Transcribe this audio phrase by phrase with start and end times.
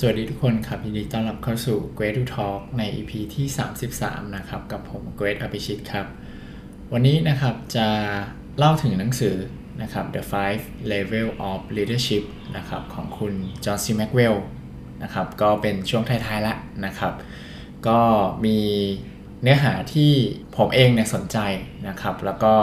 [0.00, 3.46] สวัสดีทุกคนครับยินดีต้อนรับเข้าสู่ Great to Talk ใน EP ที่
[3.90, 6.06] 33 นะครับ กับผม Great อภิชิตครับ
[6.92, 7.88] วันนี้นะครับจะ
[8.58, 9.36] เล่าถึงหนังสือ
[9.82, 10.62] นะครับ The Five
[10.92, 12.24] Level of Leadership
[12.56, 13.32] นะครับของคุณ
[13.64, 14.34] จอห์นซีแม็กเวล
[15.02, 17.12] นะครับก็เป็นช่วงท้ายๆแล้วนะครับ
[17.88, 18.00] ก็
[18.44, 18.58] มี
[19.42, 20.12] เนื้อหาที่
[20.56, 21.38] ผมเองเนี่ยสนใจ
[21.88, 22.54] นะครับ แล้วก็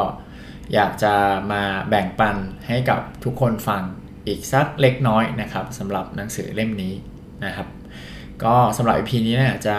[0.73, 1.13] อยากจะ
[1.51, 2.37] มาแบ่งปัน
[2.67, 3.83] ให้กับทุกคนฟัง
[4.27, 6.95] อีกสักเล็กน้อยนะครับสำหรับหนังสือเล่มนี้
[7.45, 7.67] นะครับ
[8.43, 9.77] ก็สำหรับ EP นี้เนี่ยจะ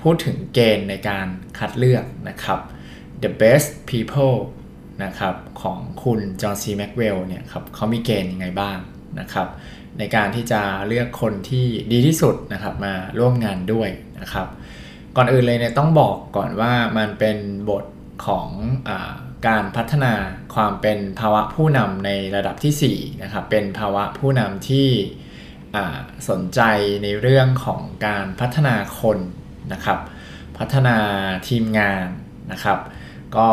[0.00, 1.26] พูดถึงเกณฑ์ในการ
[1.58, 2.60] คัดเลือกนะครับ
[3.22, 4.36] the best people
[5.04, 8.78] นะครับของคุณจอห์นซีแม็กเวลเนี่ยครับเขามีเกณฑ์ยังไงบ้าง
[9.20, 9.48] นะครับ
[9.98, 13.88] ในการที่จะเลือกคนที่ดีที่สุดนะครับมาร่วมงานด้วย
[14.20, 14.46] นะครับ
[15.16, 17.38] ก่อนอื่นเลยเนี่ยต้องบอกก่อนว่ามันเป็น
[17.70, 17.84] บท
[18.26, 18.48] ของ
[18.88, 18.90] อ
[19.48, 20.14] การพัฒนา
[20.54, 24.88] ความเป็นภาวะผู้นำในระดับที่4นะครับเป็นภาวะผู้นำที่
[26.28, 26.60] สนใจ
[27.02, 29.18] ในเรื่องของการพัฒนาคน
[29.72, 29.98] นะครับ
[30.58, 30.96] พัฒนา
[31.48, 32.06] ทีมงาน
[32.52, 32.78] นะครับ
[33.36, 33.48] ก็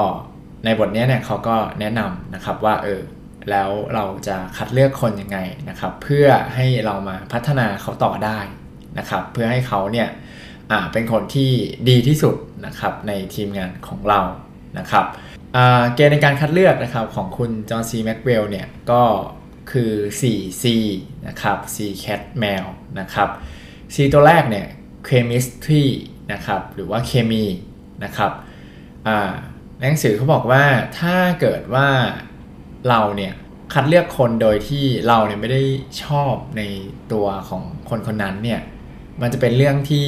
[0.65, 3.01] ในบทนี้เนี่ยเขาก็แนะนำนะครับว่าเออ
[3.49, 5.37] แล้วเราจะคัดเลือกคนยังไง
[5.69, 8.39] นะครับ เพื่อให้เรามาพัฒนาเขาต่อได้
[8.97, 10.09] นะครับ เพื่อให้เขาเนี่ย
[10.91, 11.51] เป็นคนที่
[11.89, 14.19] ดีที่สุดนะครับในทีมงานของเรา
[14.79, 15.05] นะครับ
[15.95, 19.01] เกณฑ์ในการคัดเลือกนะครับของคุณจอห์นซีแม็กเวลเนี่ยก็
[19.71, 20.63] คือ 4C
[21.27, 22.65] นะครับ C cat แมว
[22.99, 23.29] นะครับ
[23.93, 24.67] C ตัวแรกเนี่ย
[25.07, 25.83] chemistry
[26.33, 27.45] นะครับหรือว่าเคมี
[28.03, 28.31] นะครับ
[29.81, 30.63] หนังสือเขาบอกว่า
[30.99, 31.89] ถ้าเกิดว่า
[32.89, 33.33] เราเนี่ย
[33.73, 35.63] คัดเลือกคนโดยที่เราเนี่ยไม่ได้
[36.03, 36.61] ชอบใน
[37.13, 38.61] ตัวของคนคนนั้นเนี่ย
[39.21, 40.07] มันจะเป็นเรื่องที่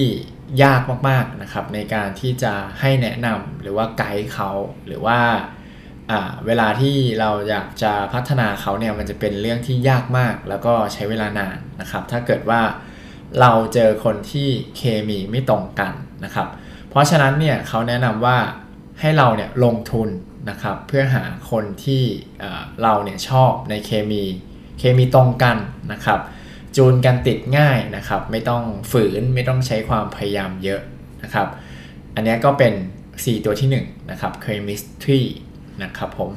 [0.63, 4.51] ยากมากๆนะครับในการที่จะให้แนะนำหรือว่าไกด์เขา
[4.87, 5.19] หรือว่า
[6.45, 12.61] เวลาที่เราอยากจะพัฒนาเขาเนี่ยมันจะเป็นเรื่องที่ยากมากแล้วก็ใช้เวลานานนะครับ ถ้าเกิดว่า
[13.41, 16.47] เราเจอคนที่เคมีไม่ตรงกันนะครับ
[16.89, 18.37] เพราะฉะนั้นเนี่ยเขาแนะนำว่า
[18.99, 20.09] ให้เราเนี่ยลงทุน
[20.49, 22.03] นะครับเพื่อหาคนที่
[22.81, 24.23] เราเนี่ยชอบในเคมี
[24.79, 25.57] เคมีตรงกัน
[25.91, 26.19] นะครับ
[26.75, 30.81] จูนกันติดง่ายนะครับ ไม่ต้องฝืนไม่ต้องใช้ความพยายามเยอะ
[31.23, 31.47] นะครับ
[32.15, 32.73] อันนี้ก็เป็น
[33.09, 35.21] 4 ตัวที่1นะครับ chemistry
[35.83, 36.31] นะครับผม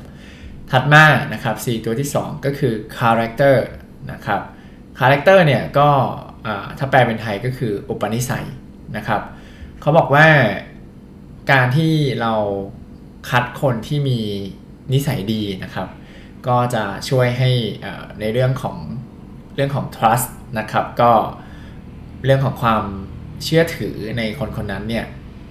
[0.70, 3.56] ถัดมานะครับ4ตัวที่ 2 ก็คือ character
[4.12, 4.40] นะครับ
[4.98, 5.88] character เนี่ยก็
[6.78, 8.46] ถ้าแปลเป็นไทยก็คืออุปนิสัย
[8.96, 9.22] นะครับ
[9.80, 10.26] เขาบอกว่า
[11.52, 12.34] การที่เรา
[13.30, 14.20] คัดคนที่มี
[14.92, 15.88] นิสัยดีนะครับ
[16.48, 17.50] ก็จะช่วยให้
[18.20, 18.76] ในเรื่องของ
[19.54, 20.28] เรื่องของ trust
[20.58, 21.12] นะครับ ก็
[22.24, 22.84] เรื่องของความ
[23.44, 25.06] เชื่อถือในคนคนนั้นเนี่ย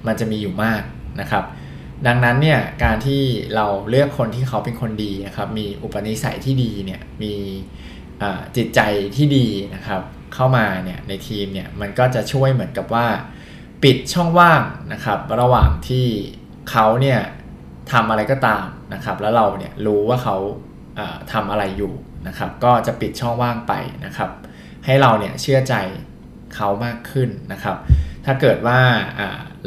[0.07, 0.81] มันจะมีอยู่มาก
[1.21, 1.43] นะครับ
[2.07, 3.21] ดังนั้นเนี่ยการที่
[3.55, 7.33] เราเลือกคนที่เขาเป็นคนดีนะครับมีอุปนิสัยที่ดีเนี่ยมี
[8.57, 8.79] จิตใจ
[9.15, 10.01] ที่ดีนะครับ
[10.33, 13.07] เข้ามาเนี่ยในทีมเนี่ยมันก็จะช่วยเหมือนกับว่า
[13.83, 14.61] ปิดช่องว่าง
[14.93, 16.07] นะครับระหว่างที่
[16.71, 17.19] เขาเนี่ย
[17.91, 20.37] ทำอะไรก็ตามนะครับแล้วเราเนี่ยรู้ว่าเขา
[21.33, 21.93] ทำอะไรอยู่
[22.27, 23.73] นะครับก็จะปิดช่องว่างไป
[24.05, 24.29] นะครับ
[24.85, 25.75] ให้เราเนี่ยเชื่อใจ
[26.55, 27.77] เขามากขึ้นนะครับ
[28.25, 28.79] ถ้าเกิดว่า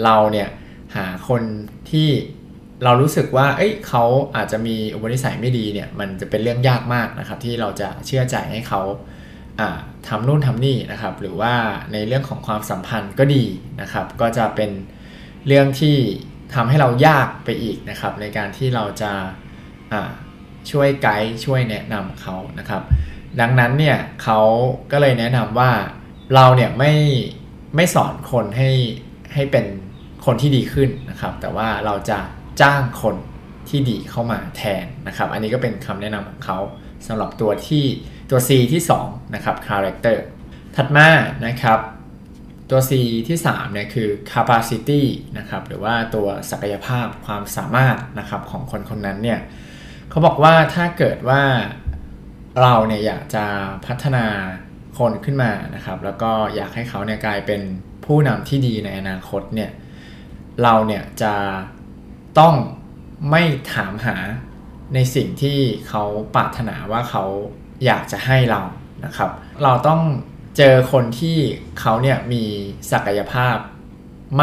[0.05, 0.49] เราเนี่ย
[0.97, 1.43] หาคน
[1.91, 2.09] ที่
[2.85, 4.05] เรารู้สึกว่า เอ้ยเขา
[4.37, 8.83] อาจจะมีอุปนิสัยไม่ดีเนี่ย มันจะเป็นเรื่องยากมากนะครับ ที่เราจะเชื่อใจให้เขา
[10.09, 11.55] ทำนู่นทำนี่นะครับ หรือว่า
[11.93, 13.45] ในเรื่องของความสัมพันธ์ก็ดี
[13.81, 14.71] นะครับ ก็จะเป็น
[15.47, 15.97] เรื่องที่
[16.55, 19.13] ทำให้เรายากไปอีกนะครับ ในการที่เราจะ
[20.71, 22.83] ช่วยไกด์ช่วยแนะนำเขานะครับ
[23.41, 24.41] ดังนั้นเนี่ยเขา
[24.93, 25.73] ก็เลยแนะนำว่า
[26.35, 26.95] เราเนี่ยไม่
[27.77, 28.71] ไม่สอนคนให้
[29.35, 29.67] ให้เป็น
[30.27, 32.19] คนที่ดีขึ้นนะครับ แต่ว่าเราจะ
[32.61, 33.17] จ้างคน
[33.69, 36.59] ที่ดีเข้ามาแทนนะครับ อันนี้ก็เป็นคำแนะนำของเขา
[37.07, 37.85] สำหรับตัวที่
[38.31, 40.19] ตัว C ที่2นะครับ character
[40.77, 41.09] ถัดมา
[41.47, 41.79] นะครับ
[42.71, 42.93] ตัว C
[43.29, 45.03] ที่3เนี่ยคือ capacity
[45.39, 49.41] นะครับหรือว่าตัวศักยภาพความสามารถนะครับของคนคนนั้นเนี่ย
[50.11, 51.43] เขาบอกว่าถ้าเกิดว่า
[52.61, 53.45] เราเนี่ยอยากจะ
[53.87, 54.27] พัฒนา
[54.99, 57.61] คนขึ้นมานะครับ แล้วก็อยากให้เขาเนี่ยกลายเป็น
[58.05, 59.71] ผู้นำที่ดีในอนาคตเนี่ย
[60.63, 61.35] เราเนี่ยจะ
[62.39, 62.55] ต้อง
[63.31, 63.43] ไม่
[63.75, 64.17] ถามหา
[64.95, 65.59] ในสิ่งที่
[65.89, 66.05] เขา
[66.35, 67.25] ปรารถนาว่าเขา
[67.85, 68.61] อยากจะให้เรา
[69.05, 69.31] นะครับ
[69.63, 70.01] เราต้อง
[70.57, 71.39] เจอคนที่
[71.81, 72.45] เขาเนี่ยมี
[72.93, 73.57] ศักยภาพ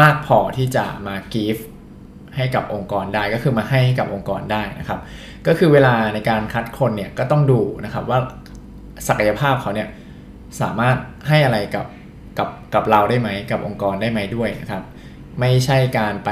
[0.00, 1.62] มากพอที่จะมา give
[2.36, 5.00] ให้กับองค์กรได้ก็คือมาให้กับองค์กรได้นะครับ
[5.46, 8.18] ก็คือเวลาในการคัดคนเนี่ยก็ต้องดูนะครับว่า
[9.08, 9.88] ศักยภาพเขาเนี่ย
[10.60, 10.96] สามารถ
[11.28, 11.86] ให้อะไรกับ
[12.38, 14.82] กับกับเราได้ไหมกับองค์กรได้ไหมด้วยนะครับ
[15.40, 16.30] ไม่ใช่การไป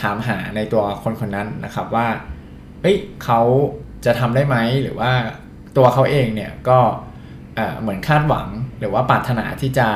[0.00, 2.08] ถามหาในตัวคนคนนั้นนะครับว่า
[2.80, 3.40] เฮ้ยเขา
[4.04, 5.12] จะทำได้ไหมหรือว่า
[5.76, 6.78] ตัวเขาเองเนี่ยก็
[7.80, 8.48] เหมือนคาดหวัง
[8.78, 9.88] หรือว่าปรารถนาที่จะ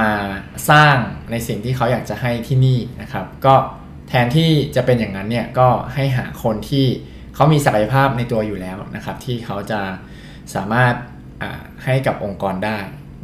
[0.00, 0.10] มา
[0.70, 0.96] สร้าง
[1.30, 3.54] ในสิ่งที่เขาอยากจะให้ที่นี่นะครับ ก็
[4.08, 6.86] แทนที่จะเป็นอย่างนั้นเนี่ยก็ให้หาคนที่
[7.34, 9.80] เขามีศักยภาพในตัวอยู่แล้วนะครับ ที่เขาจะ
[10.54, 10.94] สามารถ
[11.84, 12.78] ให้กับองค์กรได้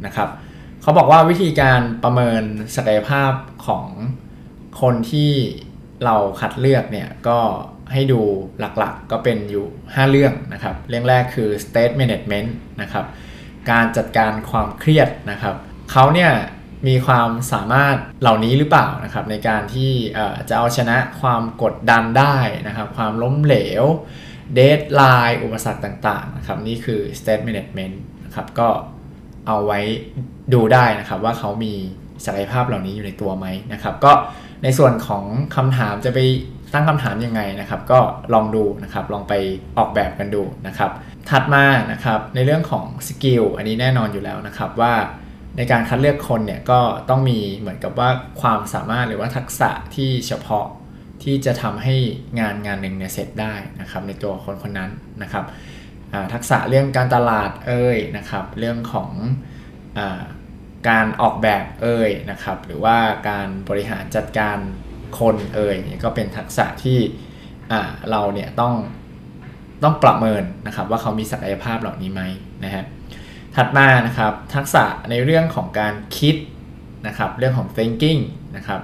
[0.05, 0.29] นะครับ
[0.81, 2.43] เขาบอกว่าวิธีการประเมิน
[2.75, 3.31] ศักยภาพ
[3.67, 3.87] ของ
[4.81, 5.31] คนที่
[6.05, 7.39] เราคัดเลือกเนี่ยก็
[7.93, 8.21] ให้ดู
[8.59, 12.49] หลักๆก็เป็นอยู่ 5 เรื่องนะครับ เรื่องแรกคือ state management
[12.81, 13.05] นะครับ
[13.71, 15.55] การจัดการความเครียดนะครับ
[15.91, 16.31] เขาเนี่ย
[16.87, 19.91] มีความสามารถเหล่านี้หรือเปล่านะครับ ในการที่
[20.49, 22.37] จะเอาชนะความกดดันได้
[22.67, 23.83] นะครับ ความล้มเหลว
[24.53, 27.95] เดทไลน์อุปสรรคต่างๆนะครับนี่คือ state management
[28.25, 28.69] นะครับก็
[29.47, 29.79] เอาไว้
[30.53, 31.75] ดูได้นะครับว่าเขามี
[32.25, 34.11] ศักยภาพเหล่านี้อยู่ในตัวไหมนะครับ ก็
[34.63, 35.23] ในส่วนของ
[35.55, 36.19] คำถามจะไป
[36.73, 37.99] ตั้งคำถามยังไงนะครับ ก็
[38.33, 39.33] ลองดูนะครับ ลองไป
[39.77, 40.91] ออกแบบกันดูนะครับ
[41.29, 44.93] ถัดมานะครับในเรื่องของ skill อันนี้แน่นอนอยู่แล้วนะครับว่า
[45.57, 46.79] ในการคัดเลือกคนเนี่ยก็
[47.09, 48.09] ต้องมีเหมือนกับว่า
[48.41, 50.65] ความสามารถหรือว่าทักษะที่เฉพาะ
[51.23, 51.95] ที่จะทำให้
[52.39, 54.91] งานงานหนึ่งเนี่ยเสร็จได้นะครับ ในตัวคนคนนั้น
[55.21, 55.45] นะครับ
[56.33, 59.09] ทักษะเรื่องการตลาดเอ่ยนะครับ เรื่องของ
[59.97, 59.99] อ
[60.89, 62.97] การออกแบบเอ่ยนะครับ หรือว่า
[63.29, 64.57] การบริหารจัดการ
[65.19, 66.99] คนเอ่ยก็เป็นทักษะที่
[68.11, 68.73] เราเนี่ยต้อง
[69.83, 72.21] ต้องประเมินนะครับ ว่าเขามีศักยภาพเหล่านี้ไหม
[72.63, 72.83] นะฮะ
[73.55, 76.35] ถัดมานะครับทักษะในเรื่องของการคิด
[77.07, 78.21] นะครับ เรื่องของ thinking
[78.57, 78.81] นะครับ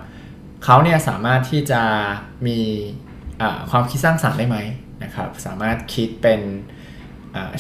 [0.63, 1.81] เขาเนี่ยสามารถที่จะ
[2.48, 2.60] มี
[3.72, 4.57] ความคิดสร้างสรรค์ได้ไหม
[5.04, 6.42] นะครับ สามารถคิดเป็น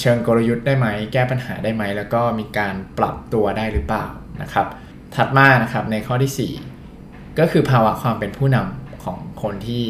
[0.01, 4.05] เชิงกลยุทธ์ได้ไหม แก้ปัญหาได้ไหม แล้วก็มีการปรับตัวได้หรือเปล่า
[4.41, 4.67] นะครับ
[5.15, 6.53] ถัดมานะครับในข้อที่
[6.95, 9.83] 4 ก็คือภาวะความเป็นผู้นำของคนที่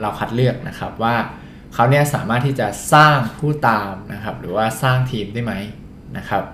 [0.00, 1.16] เราคัดเลือกนะครับว่า
[1.74, 5.54] เขาเนี่ยสามารถที่จะสร้างผู้ตามนะครับหรือว่าสร้างทีมได้ไหม
[6.18, 6.44] นะครับ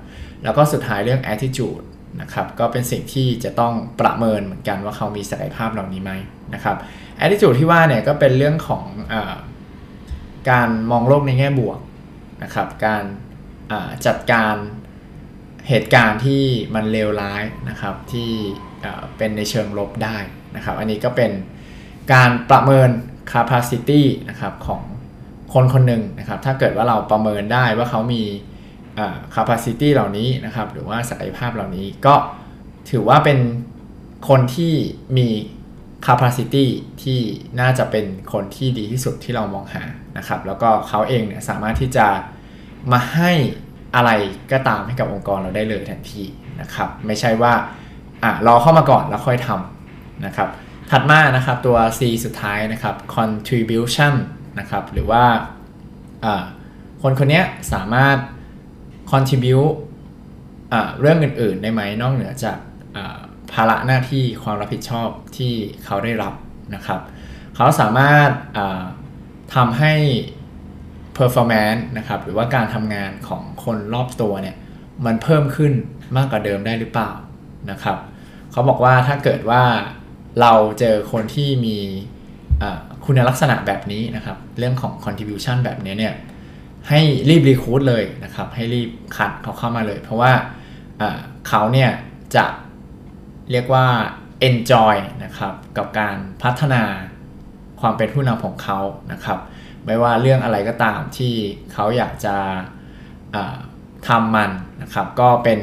[0.42, 1.84] แล้วก็สุดท้ายเรื่อง attitude
[2.20, 6.12] นะครับก็เป็นสิ่งที่จะต้องประเมินเหมือนกันว่าเขามีศักยภาพเหล่านี้ไหม
[6.54, 6.76] นะครับ
[7.24, 9.14] attitude ที่ว่าเนี่ยก็เป็นเรื่องของอ
[10.50, 11.78] การมองโลกในแง่บวก
[12.42, 13.04] นะครับการ
[14.06, 14.54] จัดการ
[15.68, 16.42] เหตุการณ์ที่
[16.74, 18.30] มันเลวร้ายนะครับที่
[19.16, 20.16] เป็นในเชิงลบได้
[20.56, 21.32] นะครับ อันนี้ก็เป็น
[22.12, 22.90] การประเมิน
[23.32, 24.82] capacity นะครับของ
[25.52, 28.22] คนคนหนึ่งนะครับ ถ้าเกิดว่าเราประเมินได้ว่าเขามี
[29.34, 32.14] capacity เหล่านี้นะครับ หรือว่าศักยภาพเหล่านี้ก็
[32.90, 33.38] ถือว่าเป็น
[34.28, 34.74] คนที่
[35.18, 35.28] มี
[36.06, 36.66] capacity
[37.02, 37.20] ที่
[37.60, 39.84] น่าจะเป็นคนที่ดีที่สุดที่เรามองหา
[40.18, 42.06] นะครับ แล้วก็เขาเองเนี่ยสามารถที่จะ
[42.92, 43.32] มาให้
[43.96, 44.10] อะไร
[44.52, 46.24] ก็ตามให้กับองค์กรเราได้เลยทันที
[46.60, 47.52] นะครับ ไม่ใช่ว่า
[48.22, 50.48] อะรอเข้ามาก่อนแล้วค่อยทำนะครับ
[50.90, 54.14] ถัดมานะครับตัว C สุดท้ายนะครับ contribution
[54.58, 55.24] นะครับหรือว่า
[57.02, 57.42] คนคนนี้
[57.72, 58.16] สามารถ
[59.10, 59.72] contribute
[61.00, 62.58] เรื่องอื่นๆ ได้ไหมนอกเหนือจาก
[63.52, 65.52] ภาระหน้าที่ความรับผิดชอบที่
[65.84, 66.34] เขาได้รับ
[66.74, 67.00] นะครับ
[67.56, 68.30] เขาสามารถ
[69.54, 69.94] ทำให้
[71.18, 74.56] performance นะครับหรือว่าการทำงานของ คนรอบตัวเนี่ย
[75.06, 75.72] มันเพิ่มขึ้น
[76.16, 77.10] มากกว่าเดิมได้หรือเปล่า
[77.70, 77.96] นะครับ
[78.52, 79.62] เขาบอกว่าถ้าเกิดว่า
[80.40, 81.78] เราเจอคนที่มี
[83.04, 86.14] คุณลักษณะแบบนี้นะครับ เรื่องของ contribution แบบนี้เนี่ย
[86.88, 90.32] ให้รีบรีคูดเลยนะครับ ให้รีบคัดเขาเข้ามาเลย เพราะว่า
[91.48, 91.90] เขาเนี่ย
[92.36, 92.46] จะ
[93.50, 93.86] เรียกว่า
[94.48, 96.82] enjoy นะครับกับการพัฒนา
[97.80, 98.78] ความเป็นผู้นำของเขา
[99.12, 99.38] นะครับ
[99.86, 101.34] ไม่ว่าเรื่องอะไรก็ตามที่
[101.72, 102.36] เขาอยากจะ
[104.08, 104.50] ทำมัน
[104.82, 105.60] นะครับ ก็เป็น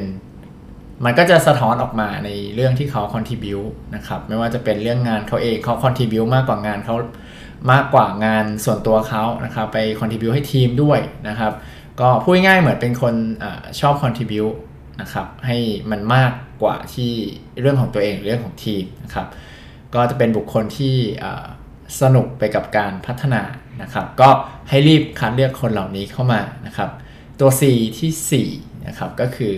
[1.06, 3.58] มันก็จะสะท้อนออกมาในเรื่องที่เขา contribu
[3.96, 6.96] นะครับ ไม่ว่าจะเป็นเรื่องงานเขาเองเขา contribu มากกว่างานเขา
[7.72, 11.00] มากกว่างานส่วนตัวเขานะครับ ไป contribu ให้ทีมด้วย
[11.30, 11.54] นะครับ
[12.00, 13.46] ก็พูดง่ายเหมือนเป็นคนอ
[13.80, 14.44] ชอบ contribu
[15.02, 15.58] นะครับ ให้
[15.92, 16.32] มันมาก
[16.64, 17.12] กว่าที่
[17.62, 19.28] เรื่องของตัวเองเรื่องของทีมนะครับ
[19.96, 20.96] ก็จะเป็นบุคคลที่
[22.02, 23.42] สนุกไปกับการพัฒนา
[23.82, 24.30] นะครับ ก็
[24.70, 26.90] ให้รีบคัดเลือกคนเหล่านี้เข้ามานะครับ
[27.39, 27.62] ตัว C
[28.00, 29.55] ที่4นะครับก็คือ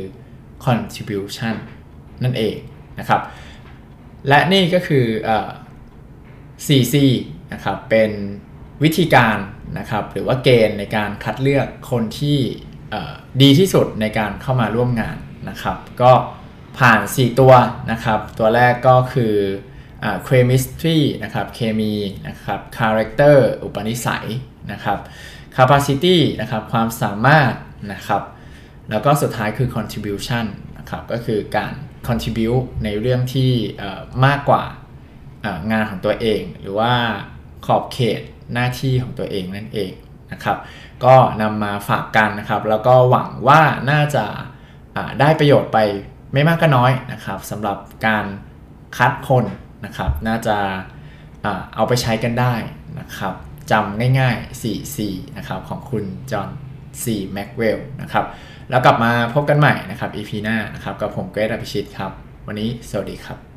[0.66, 1.56] contribution
[2.24, 2.56] นั่นเอง
[3.00, 3.22] นะครับ
[4.28, 5.06] และนี่ก็คือ
[6.68, 6.96] 4C
[7.54, 8.12] นะครับเป็น
[8.84, 9.38] วิธีการ
[9.78, 12.40] นะครับหรือว่าเกณฑ์ในการคัดเลือกคนที่
[13.42, 15.18] ดีที่สุดในการเข้ามาร่วมงาน
[15.50, 16.12] นะครับ ก็
[16.80, 17.54] ผ่าน 4 ตัว
[17.92, 19.36] นะครับ ตัวแรกก็คือ
[20.28, 21.94] chemistry นะครับเคมี
[22.28, 24.28] นะครับ character อุปนิสัย
[24.72, 25.00] นะครับ
[25.56, 27.54] capacity นะครับความสามารถ
[27.94, 28.24] นะครับ
[28.90, 30.46] แล้วก็สุดท้ายคือ contribution
[30.78, 31.74] นะครับก็คือการ
[32.08, 33.52] contribute ในเรื่องที่
[34.26, 34.64] มากกว่า
[35.72, 36.94] งานของตัวเอง หรือว่า
[37.66, 38.22] ขอบเขต
[38.54, 39.92] หน้าที่ของตัวเองนั่นเอง
[40.32, 40.58] นะครับ
[41.06, 43.62] ก็นำมาฝากกันนะครับแล้วก็หวังว่า
[43.92, 44.26] น่าจะ
[45.20, 45.78] ได้ประโยชน์ไป
[46.34, 48.26] ไม่มากก็น้อยนะครับสำหรับการ
[48.98, 49.46] คัดคน
[49.86, 50.58] นะครับน่าจะ
[51.76, 52.54] เอาไปใช้กันได้
[53.00, 53.34] นะครับ
[53.72, 56.50] จำง่ายๆ4 4นะครับของคุณจอห์น
[57.04, 57.06] C.
[57.34, 58.26] แม็กเวลนะครับ
[58.70, 62.12] แล้วกลับมาพบกันใหม่นะครับ EP หน้านะครับ กับผมเกรทอภิชิตครับ
[62.48, 63.51] วันนี้สวัสดีครับ